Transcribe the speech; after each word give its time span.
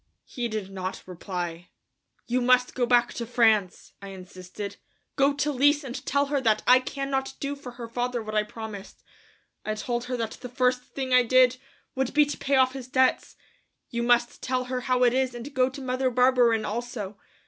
He 0.25 0.47
did 0.47 0.71
not 0.71 1.03
reply. 1.05 1.69
"You 2.25 2.41
must 2.41 2.73
go 2.73 2.87
back 2.87 3.13
to 3.13 3.25
France," 3.27 3.93
I 4.01 4.07
insisted; 4.07 4.77
"go 5.15 5.31
to 5.33 5.51
Lise 5.51 5.83
and 5.83 6.03
tell 6.07 6.25
her 6.25 6.41
that 6.41 6.63
I 6.65 6.79
cannot 6.79 7.35
do 7.39 7.55
for 7.55 7.73
her 7.73 7.87
father 7.87 8.23
what 8.23 8.33
I 8.33 8.41
promised. 8.41 9.03
I 9.63 9.75
told 9.75 10.05
her 10.05 10.17
that 10.17 10.31
the 10.41 10.49
first 10.49 10.81
thing 10.85 11.13
I 11.13 11.21
did 11.21 11.57
would 11.93 12.15
be 12.15 12.25
to 12.25 12.37
pay 12.39 12.55
off 12.55 12.73
his 12.73 12.87
debts. 12.87 13.35
You 13.91 14.01
must 14.01 14.41
tell 14.41 14.63
her 14.63 14.81
how 14.81 15.03
it 15.03 15.13
is, 15.13 15.35
and 15.35 15.53
go 15.53 15.69
to 15.69 15.81
Mother 15.83 16.09
Barberin 16.09 16.65
also. 16.65 17.19